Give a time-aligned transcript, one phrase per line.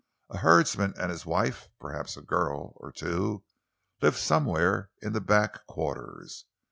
[0.31, 3.43] A herdsman and his wife, perhaps a girl or two,
[4.01, 6.45] live somewhere in the back quarters.